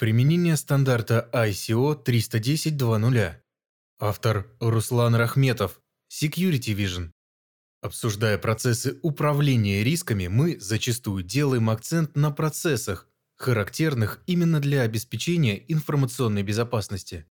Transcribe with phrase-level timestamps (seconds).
[0.00, 3.34] Применение стандарта ICO 310.2.0.
[3.98, 5.78] Автор Руслан Рахметов.
[6.10, 7.10] Security Vision.
[7.82, 16.44] Обсуждая процессы управления рисками, мы зачастую делаем акцент на процессах, характерных именно для обеспечения информационной
[16.44, 17.26] безопасности.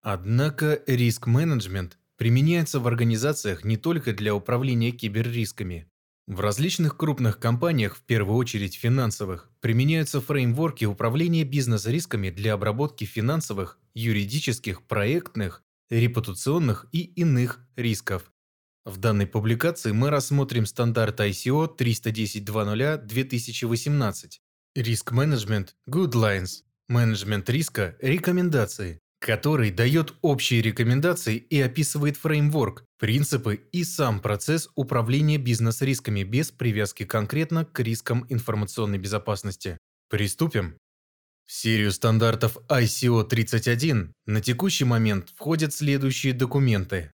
[0.00, 5.86] Однако риск-менеджмент применяется в организациях не только для управления киберрисками.
[6.26, 13.78] В различных крупных компаниях, в первую очередь финансовых, применяются фреймворки управления бизнес-рисками для обработки финансовых,
[13.94, 18.32] юридических, проектных, репутационных и иных рисков.
[18.84, 23.04] В данной публикации мы рассмотрим стандарт ICO 310.2.0
[24.74, 27.96] Риск менеджмент Guidelines, менеджмент риска.
[28.00, 36.52] Рекомендации, который дает общие рекомендации и описывает фреймворк, принципы и сам процесс управления бизнес-рисками без
[36.52, 39.78] привязки конкретно к рискам информационной безопасности.
[40.08, 40.78] Приступим.
[41.44, 47.10] В серию стандартов ICO 31 на текущий момент входят следующие документы.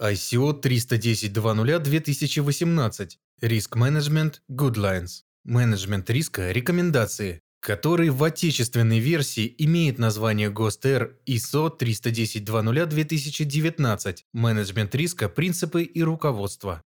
[0.00, 10.50] ICO 310.2.0 2018 Риск менеджмент Guidelines Менеджмент риска Рекомендации который в отечественной версии имеет название
[10.50, 16.82] ГОСТ-Р ISO 310.2.0-2019 «Менеджмент риска, принципы и руководство».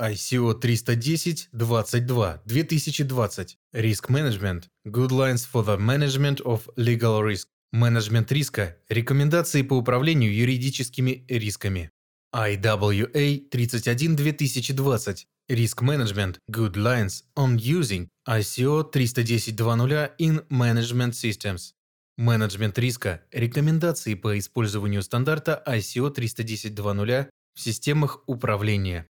[0.00, 7.48] ICO 310-22 2020 Risk Management Guidelines for the Management of Legal Risk.
[7.72, 8.76] Менеджмент риска.
[8.88, 11.91] Рекомендации по управлению юридическими рисками.
[12.34, 18.08] IWA 31-2020 Risk Management Guidelines on Using.
[18.28, 21.72] ICO 310.2.0 in Management Systems.
[22.16, 23.22] Менеджмент риска.
[23.32, 29.08] Рекомендации по использованию стандарта ICO 310.2.0 в системах управления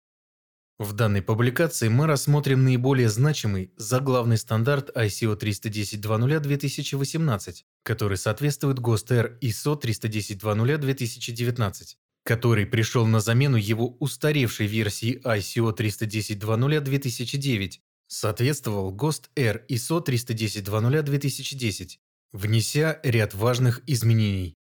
[0.79, 9.77] в данной публикации мы рассмотрим наиболее значимый заглавный стандарт ICO 310.2.0-2018, который соответствует ГОСТ-Р ISO
[9.79, 17.71] 310.2.0-2019, который пришел на замену его устаревшей версии ICO 310.2.0-2009,
[18.07, 21.97] соответствовал ГОСТ-Р ISO 310.2.0-2010,
[22.31, 24.58] внеся ряд важных изменений.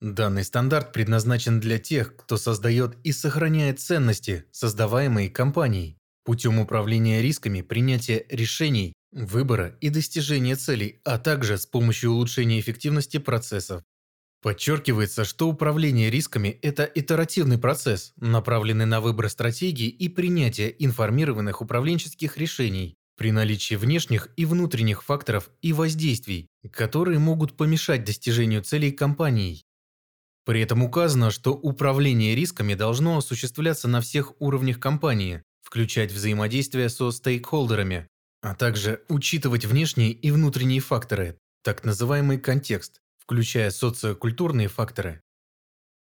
[0.00, 7.60] Данный стандарт предназначен для тех, кто создает и сохраняет ценности, создаваемые компанией, путем управления рисками,
[7.60, 13.82] принятия решений, выбора и достижения целей, а также с помощью улучшения эффективности процессов.
[14.40, 22.38] Подчеркивается, что управление рисками– это итеративный процесс, направленный на выбор стратегии и принятие информированных управленческих
[22.38, 29.60] решений при наличии внешних и внутренних факторов и воздействий, которые могут помешать достижению целей компании.
[30.44, 37.10] При этом указано, что управление рисками должно осуществляться на всех уровнях компании, включать взаимодействие со
[37.10, 38.08] стейкхолдерами,
[38.42, 45.20] а также учитывать внешние и внутренние факторы, так называемый контекст, включая социокультурные факторы.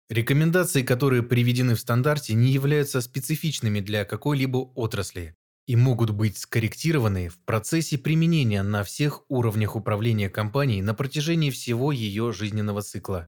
[0.10, 7.28] Рекомендации, которые приведены в стандарте, не являются специфичными для какой-либо отрасли и могут быть скорректированы
[7.28, 13.28] в процессе применения на всех уровнях управления компанией на протяжении всего ее жизненного цикла.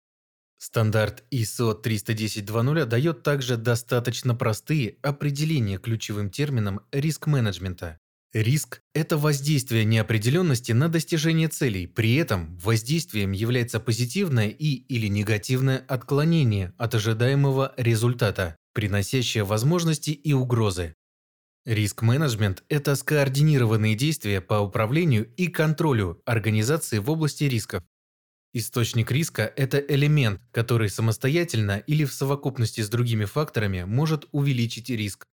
[0.59, 7.97] Стандарт ISO 310.2.0 дает также достаточно простые определения ключевым терминам риск-менеджмента.
[8.33, 15.77] Риск– это воздействие неопределенности на достижение целей, при этом воздействием является позитивное и или негативное
[15.87, 20.93] отклонение от ожидаемого результата, приносящее возможности и угрозы.
[21.65, 27.83] Риск-менеджмент– это скоординированные действия по управлению и контролю организации в области рисков,
[28.51, 35.27] Источник риска– это элемент, который самостоятельно или в совокупности с другими факторами может увеличить риск.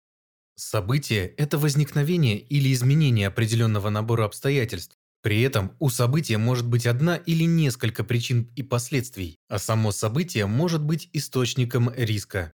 [0.57, 4.97] Событие– это возникновение или изменение определенного набора обстоятельств.
[5.23, 10.47] При этом у события может быть одна или несколько причин и последствий, а само событие
[10.47, 12.53] может быть источником риска.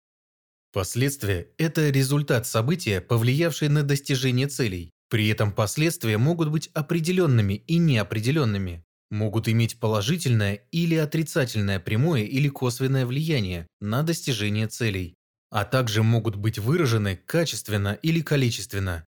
[0.72, 4.90] Последствия– это результат события, повлиявший на достижение целей.
[5.10, 8.84] При этом последствия могут быть определенными и неопределенными.
[9.14, 15.14] Могут иметь положительное или отрицательное прямое или косвенное влияние на достижение целей,
[15.50, 19.06] а также могут быть выражены качественно или количественно.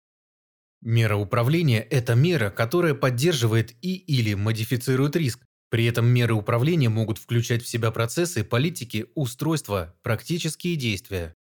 [0.81, 5.39] Мера управления– это мера, которая поддерживает и или модифицирует риск.
[5.69, 11.33] При этом меры управления могут включать в себя процессы, политики, устройства, практические действия.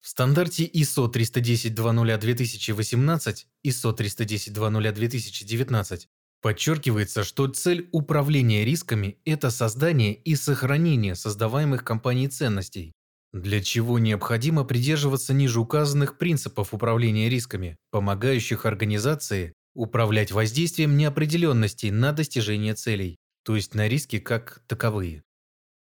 [0.00, 6.08] В стандарте ISO 310.2.0.2018, ISO 310.2.0.2019
[6.44, 12.92] подчеркивается, что цель управления рисками– это создание и сохранение создаваемых компанией ценностей,
[13.32, 22.12] для чего необходимо придерживаться ниже указанных принципов управления рисками, помогающих организации управлять воздействием неопределенностей на
[22.12, 25.22] достижение целей, то есть на риски как таковые.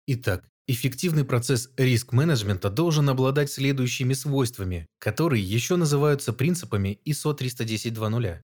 [0.07, 8.41] Итак, Эффективный процесс риск-менеджмента должен обладать следующими свойствами, которые еще называются принципами ISO 310.2.0.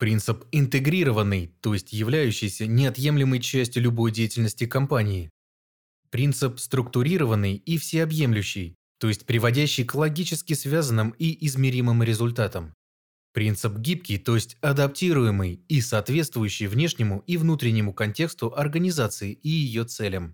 [0.00, 5.28] Принцип интегрированный, то есть являющийся неотъемлемой частью любой деятельности компании.
[6.08, 12.72] Принцип структурированный и всеобъемлющий, то есть приводящий к логически связанным и измеримым результатам.
[13.34, 20.32] Принцип гибкий, то есть адаптируемый и соответствующий внешнему и внутреннему контексту организации и ее целям.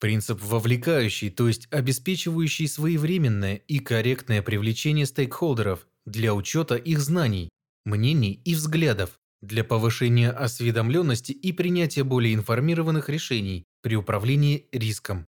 [0.00, 7.50] Принцип вовлекающий, то есть обеспечивающий своевременное и корректное привлечение стейкхолдеров для учета их знаний,
[7.86, 15.26] мнений и взглядов, для повышения осведомленности и принятия более информированных решений при управлении риском.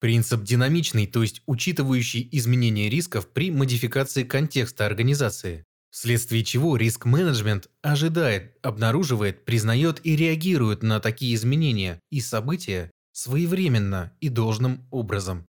[0.00, 8.56] Принцип динамичный, то есть учитывающий изменения рисков при модификации контекста организации, вследствие чего риск-менеджмент ожидает,
[8.62, 15.46] обнаруживает, признает и реагирует на такие изменения и события своевременно и должным образом.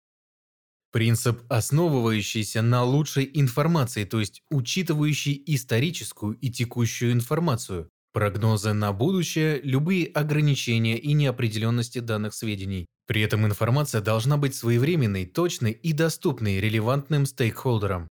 [0.91, 9.59] Принцип, основывающийся на лучшей информации, то есть учитывающий историческую и текущую информацию, прогнозы на будущее,
[9.61, 12.87] любые ограничения и неопределенности данных сведений.
[13.05, 18.07] При этом информация должна быть своевременной, точной и доступной релевантным стейкхолдерам.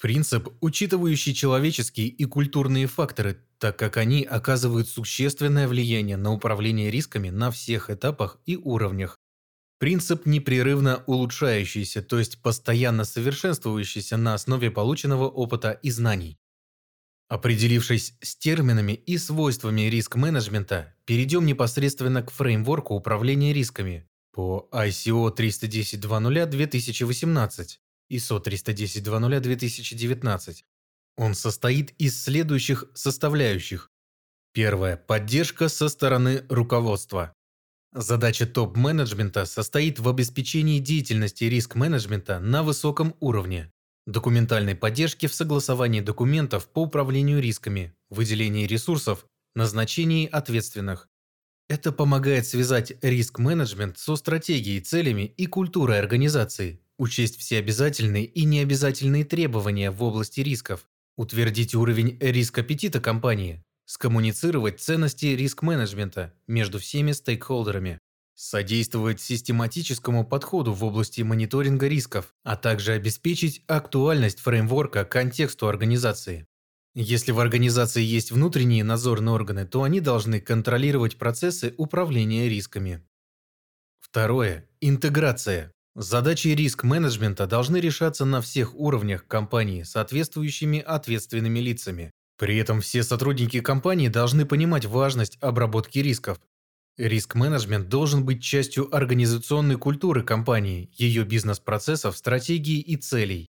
[0.00, 7.30] Принцип, учитывающий человеческие и культурные факторы, так как они оказывают существенное влияние на управление рисками
[7.30, 9.16] на всех этапах и уровнях.
[9.78, 16.38] Принцип непрерывно улучшающийся, то есть постоянно совершенствующийся на основе полученного опыта и знаний.
[17.28, 27.78] Определившись с терминами и свойствами риск-менеджмента, перейдем непосредственно к фреймворку управления рисками по ICO 310.2.0.2018,
[28.12, 30.64] ISO 310.2.0.2019,
[31.16, 33.90] он состоит из следующих составляющих.
[34.52, 34.96] Первое.
[34.96, 37.34] Поддержка со стороны руководства.
[37.98, 43.72] Задача топ-менеджмента состоит в обеспечении деятельности риск-менеджмента на высоком уровне,
[44.06, 51.08] документальной поддержке в согласовании документов по управлению рисками, выделении ресурсов, назначении ответственных.
[51.70, 59.24] Это помогает связать риск-менеджмент со стратегией, целями и культурой организации, учесть все обязательные и необязательные
[59.24, 63.64] требования в области рисков, Утвердить уровень риск-аппетита компании.
[63.86, 68.00] Скоммуницировать ценности риск-менеджмента между всеми стейкхолдерами.
[68.34, 76.46] Содействовать систематическому подходу в области мониторинга рисков, а также обеспечить актуальность фреймворка контексту организации.
[76.96, 83.06] Если в организации есть внутренние надзорные органы, то они должны контролировать процессы управления рисками.
[84.00, 84.68] Второе.
[84.80, 85.70] Интеграция.
[85.94, 92.10] Задачи риск-менеджмента должны решаться на всех уровнях компании соответствующими ответственными лицами.
[92.38, 96.38] При этом все сотрудники компании должны понимать важность обработки рисков.
[96.98, 103.46] Риск-менеджмент должен быть частью организационной культуры компании, ее бизнес-процессов, стратегии и целей.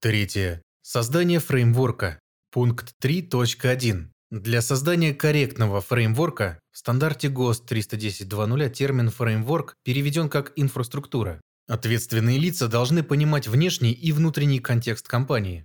[0.00, 0.62] Третье.
[0.82, 2.18] Создание фреймворка.
[2.50, 4.08] Пункт 3.1.
[4.30, 11.40] Для создания корректного фреймворка в стандарте ГОСТ 310.2.0 термин «фреймворк» переведен как «инфраструктура».
[11.68, 15.64] Ответственные лица должны понимать внешний и внутренний контекст компании.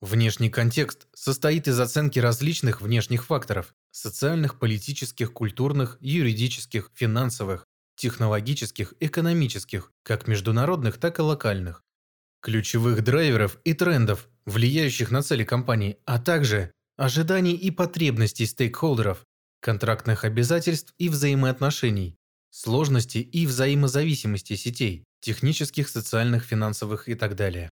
[0.00, 9.90] Внешний контекст состоит из оценки различных внешних факторов– социальных, политических, культурных, юридических, финансовых, технологических, экономических,
[10.04, 11.82] как международных, так и локальных,
[12.40, 19.24] ключевых драйверов и трендов, влияющих на цели компании, а также ожиданий и потребностей стейкхолдеров,
[19.60, 22.14] контрактных обязательств и взаимоотношений,
[22.50, 27.68] сложности и взаимозависимости сетей, технических, социальных, финансовых и так далее.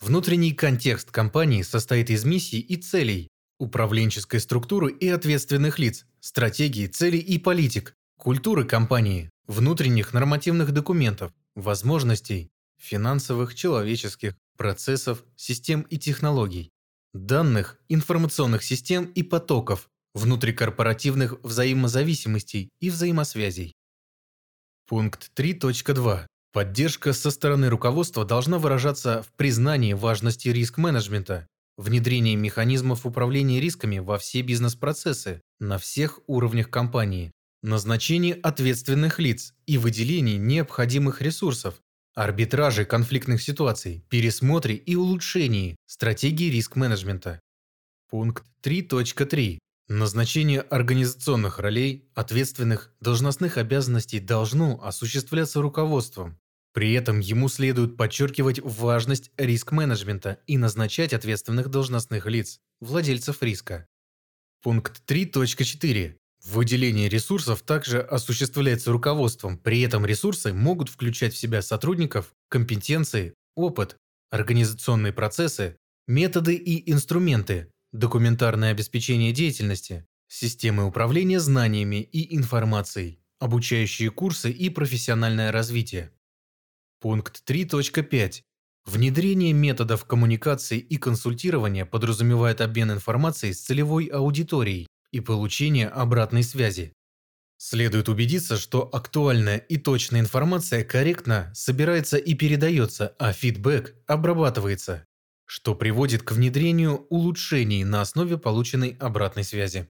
[0.00, 7.18] Внутренний контекст компании состоит из миссий и целей, управленческой структуры и ответственных лиц, стратегии, целей
[7.18, 16.70] и политик, культуры компании, внутренних нормативных документов, возможностей, финансовых, человеческих, процессов, систем и технологий,
[17.14, 23.74] данных, информационных систем и потоков, внутрикорпоративных взаимозависимостей и взаимосвязей.
[24.86, 26.26] Пункт 3.2.
[26.56, 31.46] Поддержка со стороны руководства должна выражаться в признании важности риск-менеджмента,
[31.76, 37.30] внедрении механизмов управления рисками во все бизнес-процессы на всех уровнях компании,
[37.62, 41.74] назначении ответственных лиц и выделении необходимых ресурсов,
[42.14, 47.38] арбитраже конфликтных ситуаций, пересмотре и улучшении стратегии риск-менеджмента.
[48.08, 49.58] Пункт 3.3.
[49.88, 56.38] Назначение организационных ролей, ответственных, должностных обязанностей должно осуществляться руководством.
[56.76, 63.86] При этом ему следует подчеркивать важность риск-менеджмента и назначать ответственных должностных лиц, владельцев риска.
[64.62, 66.16] Пункт 3.4.
[66.44, 73.96] Выделение ресурсов также осуществляется руководством, при этом ресурсы могут включать в себя сотрудников, компетенции, опыт,
[74.30, 84.50] организационные процессы, методы и инструменты, документарное обеспечение деятельности, системы управления знаниями и информацией, обучающие курсы
[84.50, 86.12] и профессиональное развитие.
[87.06, 88.42] Пункт 3.5.
[88.84, 96.92] Внедрение методов коммуникации и консультирования подразумевает обмен информацией с целевой аудиторией и получение обратной связи.
[97.58, 105.04] Следует убедиться, что актуальная и точная информация корректно собирается и передается, а фидбэк обрабатывается
[105.44, 109.88] что приводит к внедрению улучшений на основе полученной обратной связи.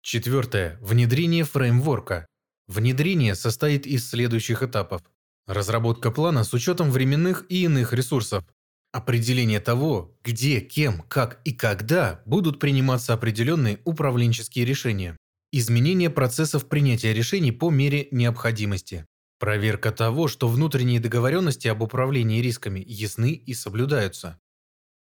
[0.00, 0.78] Четвертое.
[0.80, 2.28] Внедрение фреймворка.
[2.68, 5.02] Внедрение состоит из следующих этапов.
[5.46, 8.44] Разработка плана с учетом временных и иных ресурсов.
[8.92, 15.16] Определение того, где, кем, как и когда будут приниматься определенные управленческие решения.
[15.52, 19.06] Изменение процессов принятия решений по мере необходимости.
[19.38, 24.40] Проверка того, что внутренние договоренности об управлении рисками ясны и соблюдаются.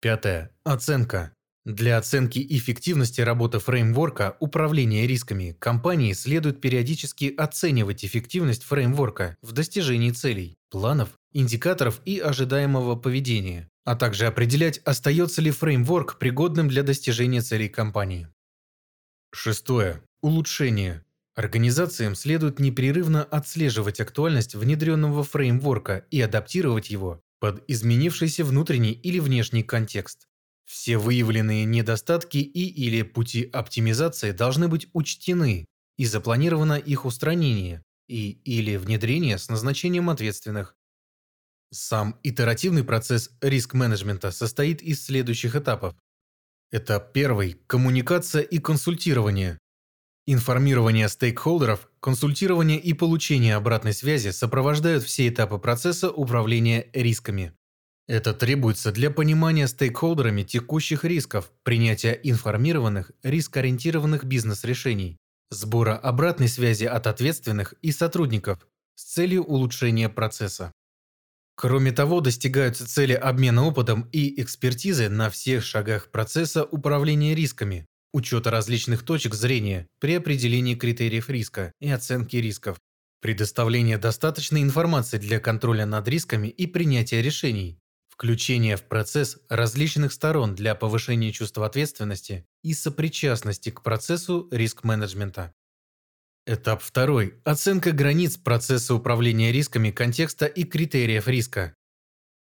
[0.00, 0.50] Пятое.
[0.64, 1.34] Оценка.
[1.64, 10.10] Для оценки эффективности работы фреймворка управления рисками компании следует периодически оценивать эффективность фреймворка в достижении
[10.10, 17.40] целей, планов, индикаторов и ожидаемого поведения, а также определять, остается ли фреймворк пригодным для достижения
[17.40, 18.28] целей компании.
[19.32, 20.02] Шестое.
[20.20, 21.02] Улучшение.
[21.34, 29.62] Организациям следует непрерывно отслеживать актуальность внедренного фреймворка и адаптировать его под изменившийся внутренний или внешний
[29.62, 30.28] контекст.
[30.64, 35.66] Все выявленные недостатки и или пути оптимизации должны быть учтены
[35.96, 40.74] и запланировано их устранение и или внедрение с назначением ответственных.
[41.70, 45.94] Сам итеративный процесс риск-менеджмента состоит из следующих этапов.
[46.70, 49.58] Этап первый– коммуникация и консультирование.
[50.26, 57.52] Информирование стейкхолдеров, консультирование и получение обратной связи сопровождают все этапы процесса управления рисками.
[58.06, 65.16] Это требуется для понимания стейкхолдерами текущих рисков, принятия информированных, рискоориентированных бизнес-решений,
[65.50, 70.72] сбора обратной связи от ответственных и сотрудников с целью улучшения процесса.
[71.56, 78.50] Кроме того, достигаются цели обмена опытом и экспертизы на всех шагах процесса управления рисками, учета
[78.50, 82.78] различных точек зрения при определении критериев риска и оценки рисков,
[83.22, 87.78] предоставление достаточной информации для контроля над рисками и принятия решений,
[88.14, 95.52] включение в процесс различных сторон для повышения чувства ответственности и сопричастности к процессу риск-менеджмента.
[96.46, 97.40] Этап второй.
[97.44, 101.74] Оценка границ процесса управления рисками контекста и критериев риска.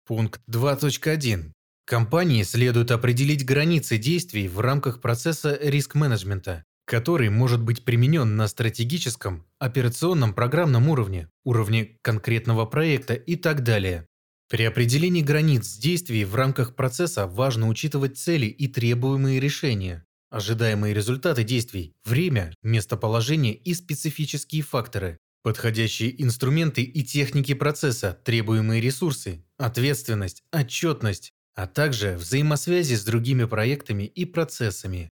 [0.07, 1.51] Пункт 2.1.
[1.85, 9.45] Компании следует определить границы действий в рамках процесса риск-менеджмента, который может быть применен на стратегическом,
[9.59, 14.07] операционном программном уровне, уровне конкретного проекта и так далее.
[14.49, 21.43] При определении границ действий в рамках процесса важно учитывать цели и требуемые решения, ожидаемые результаты
[21.43, 31.33] действий, время, местоположение и специфические факторы, подходящие инструменты и техники процесса, требуемые ресурсы, ответственность, отчетность,
[31.57, 35.09] а также взаимосвязи с другими проектами и процессами.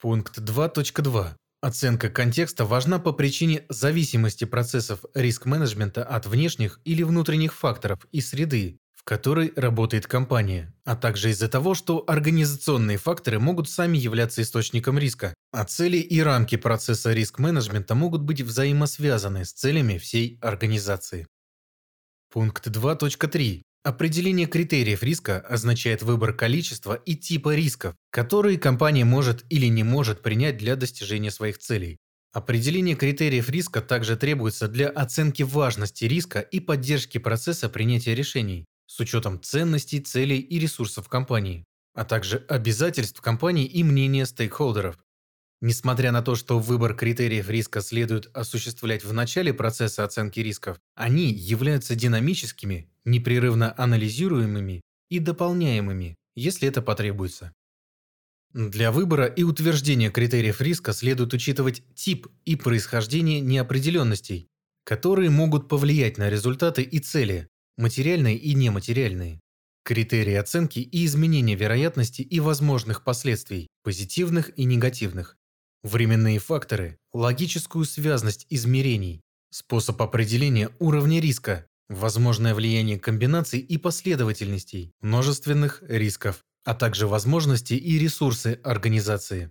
[0.00, 1.34] Пункт 2.2.
[1.62, 8.78] Оценка контекста важна по причине зависимости процессов риск-менеджмента от внешних или внутренних факторов и среды,
[8.94, 14.98] в которой работает компания, а также из-за того, что организационные факторы могут сами являться источником
[14.98, 21.26] риска, а цели и рамки процесса риск-менеджмента могут быть взаимосвязаны с целями всей организации.
[22.32, 23.62] Пункт 2.3.
[23.82, 30.20] Определение критериев риска означает выбор количества и типа рисков, которые компания может или не может
[30.20, 31.96] принять для достижения своих целей.
[32.34, 39.00] Определение критериев риска также требуется для оценки важности риска и поддержки процесса принятия решений с
[39.00, 44.98] учетом ценностей, целей и ресурсов компании, а также обязательств компании и мнения стейкхолдеров.
[45.62, 51.30] Несмотря на то, что выбор критериев риска следует осуществлять в начале процесса оценки рисков, они
[51.30, 57.52] являются динамическими, непрерывно анализируемыми и дополняемыми, если это потребуется.
[58.54, 64.48] Для выбора и утверждения критериев риска следует учитывать тип и происхождение неопределенностей,
[64.84, 69.40] которые могут повлиять на результаты и цели, материальные и нематериальные.
[69.84, 75.36] Критерии оценки и изменения вероятности и возможных последствий, позитивных и негативных.
[75.82, 85.82] Временные факторы, логическую связность измерений, способ определения уровня риска, возможное влияние комбинаций и последовательностей, множественных
[85.88, 89.50] рисков, а также возможности и ресурсы организации.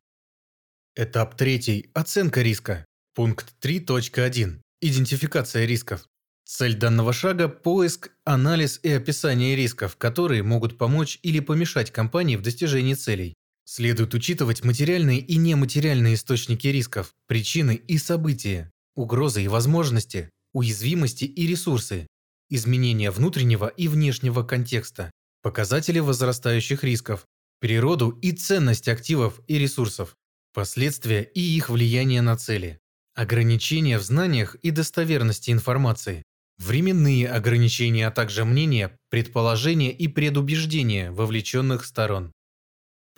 [0.95, 1.89] Этап третий.
[1.93, 2.85] Оценка риска.
[3.15, 4.59] Пункт 3.1.
[4.81, 6.07] Идентификация рисков.
[6.45, 12.41] Цель данного шага– поиск, анализ и описание рисков, которые могут помочь или помешать компании в
[12.41, 13.35] достижении целей.
[13.71, 21.45] Следует учитывать материальные и нематериальные источники рисков, причины и события, угрозы и возможности, уязвимости и
[21.45, 22.07] ресурсы,
[22.49, 25.11] изменения внутреннего и внешнего контекста,
[25.43, 27.27] показатели возрастающих рисков,
[27.59, 30.15] природу и ценность активов и ресурсов,
[30.51, 32.79] последствия и их влияние на цели,
[33.13, 36.23] ограничения в знаниях и достоверности информации,
[36.57, 42.31] временные ограничения, а также мнения, предположения и предубеждения вовлеченных сторон.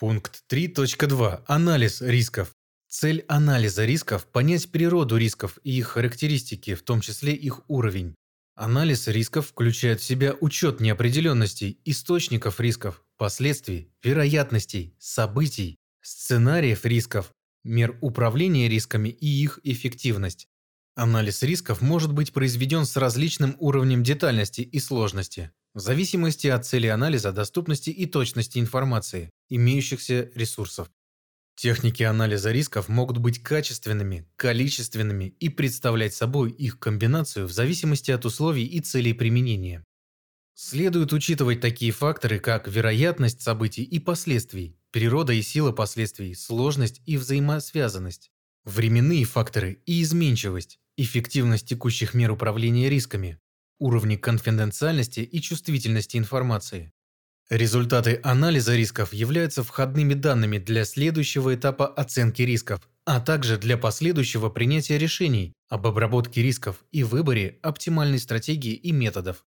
[0.01, 1.43] Пункт 3.2.
[1.46, 2.55] Анализ рисков.
[2.89, 8.15] Цель анализа рисков– понять природу рисков и их характеристики, в том числе их уровень.
[8.55, 17.31] Анализ рисков включает в себя учет неопределенностей, источников рисков, последствий, вероятностей, событий, сценариев рисков,
[17.63, 20.48] мер управления рисками и их эффективность.
[20.96, 26.88] Анализ рисков может быть произведен с различным уровнем детальности и сложности в зависимости от цели
[26.88, 30.90] анализа, доступности и точности информации, имеющихся ресурсов.
[31.56, 38.25] Техники анализа рисков могут быть качественными, количественными и представлять собой их комбинацию в зависимости от
[38.25, 39.84] условий и целей применения.
[40.56, 47.18] Следует учитывать такие факторы, как вероятность событий и последствий, природа и сила последствий, сложность и
[47.18, 48.31] взаимосвязанность,
[48.66, 53.40] временные факторы и изменчивость, эффективность текущих мер управления рисками,
[53.81, 56.94] уровни конфиденциальности и чувствительности информации.
[57.50, 64.50] Результаты анализа рисков являются входными данными для следующего этапа оценки рисков, а также для последующего
[64.50, 69.44] принятия решений об обработке рисков и выборе оптимальной стратегии и методов.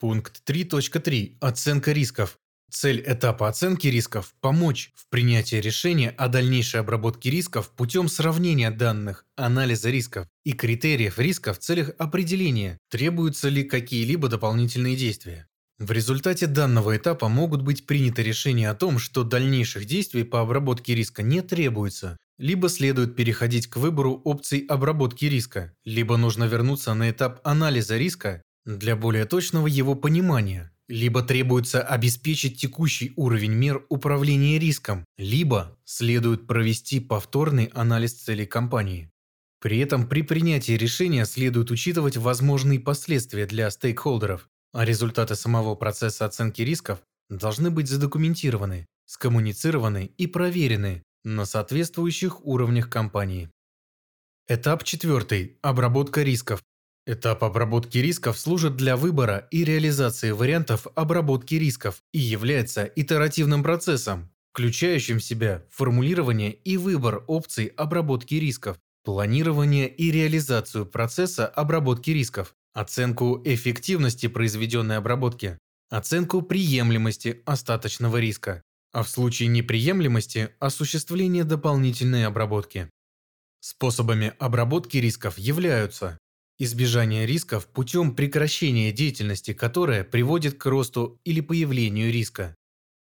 [0.00, 1.36] Пункт 3.3.
[1.40, 2.38] Оценка рисков.
[2.74, 9.26] Цель этапа оценки рисков– помочь в принятии решения о дальнейшей обработке рисков путем сравнения данных,
[9.36, 15.48] анализа рисков и критериев риска в целях определения, требуются ли какие-либо дополнительные действия.
[15.78, 20.94] В результате данного этапа могут быть приняты решения о том, что дальнейших действий по обработке
[20.94, 27.10] риска не требуется, либо следует переходить к выбору опций обработки риска, либо нужно вернуться на
[27.10, 34.58] этап анализа риска для более точного его понимания либо требуется обеспечить текущий уровень мер управления
[34.58, 39.10] риском, либо следует провести повторный анализ целей компании.
[39.58, 46.26] При этом при принятии решения следует учитывать возможные последствия для стейкхолдеров, а результаты самого процесса
[46.26, 47.00] оценки рисков
[47.30, 53.48] должны быть задокументированы, скоммуницированы и проверены на соответствующих уровнях компании.
[54.46, 55.56] Этап четвертый.
[55.62, 56.62] Обработка рисков.
[57.04, 64.30] Этап обработки рисков служит для выбора и реализации вариантов обработки рисков и является итеративным процессом,
[64.52, 72.54] включающим в себя формулирование и выбор опций обработки рисков, планирование и реализацию процесса обработки рисков,
[72.72, 75.58] оценку эффективности произведенной обработки,
[75.90, 78.62] оценку приемлемости остаточного риска,
[78.92, 82.88] а в случае неприемлемости– осуществление дополнительной обработки.
[83.58, 86.18] Способами обработки рисков являются
[86.64, 92.54] Избежание рисков путем прекращения деятельности, которая приводит к росту или появлению риска.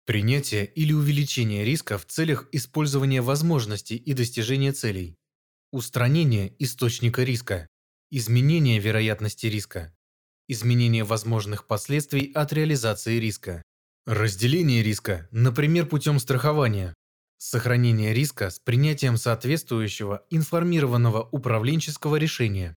[0.06, 5.14] Принятие или увеличение риска в целях использования возможностей и достижения целей.
[5.70, 7.68] Устранение источника риска.
[8.10, 9.94] Изменение вероятности риска.
[10.48, 13.62] Изменение возможных последствий от реализации риска.
[14.04, 16.92] Разделение риска, например, путем страхования.
[17.38, 22.74] Сохранение риска с принятием соответствующего информированного управленческого решения.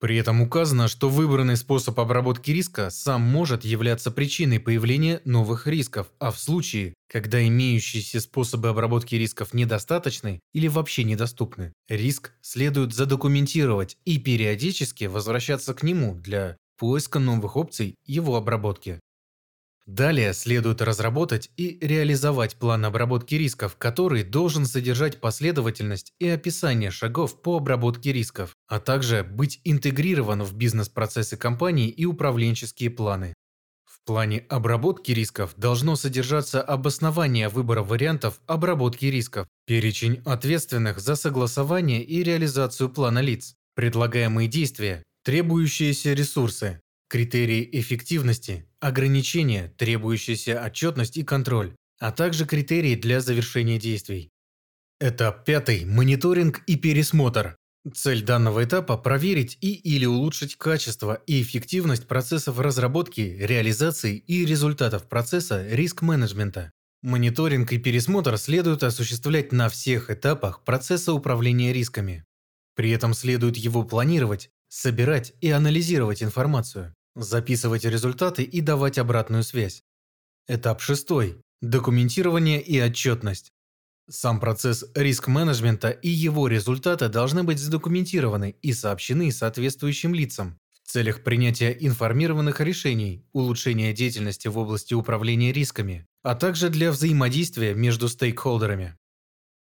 [0.00, 6.08] При этом указано, что выбранный способ обработки риска сам может являться причиной появления новых рисков,
[6.18, 13.96] а в случае, когда имеющиеся способы обработки рисков недостаточны или вообще недоступны, риск следует задокументировать
[14.04, 19.00] и периодически возвращаться к нему для поиска новых опций его обработки.
[19.86, 27.42] Далее следует разработать и реализовать план обработки рисков, который должен содержать последовательность и описание шагов
[27.42, 33.34] по обработке рисков, а также быть интегрирован в бизнес-процессы компании и управленческие планы.
[33.84, 42.02] В плане обработки рисков должно содержаться обоснование выбора вариантов обработки рисков, перечень ответственных за согласование
[42.02, 51.74] и реализацию плана лиц, предлагаемые действия, требующиеся ресурсы, критерии эффективности, ограничения, требующиеся отчетность и контроль,
[51.98, 54.30] а также критерии для завершения действий.
[55.00, 57.56] Этап пятый– мониторинг и пересмотр.
[57.94, 65.08] Цель данного этапа– проверить и или улучшить качество и эффективность процессов разработки, реализации и результатов
[65.08, 66.70] процесса риск-менеджмента.
[67.02, 72.24] Мониторинг и пересмотр следует осуществлять на всех этапах процесса управления рисками.
[72.74, 79.82] При этом следует его планировать, собирать и анализировать информацию, записывать результаты и давать обратную связь.
[80.48, 81.40] Этап шестой.
[81.62, 83.52] Документирование и отчетность.
[84.10, 91.24] Сам процесс риск-менеджмента и его результаты должны быть задокументированы и сообщены соответствующим лицам в целях
[91.24, 98.98] принятия информированных решений, улучшения деятельности в области управления рисками, а также для взаимодействия между стейкхолдерами.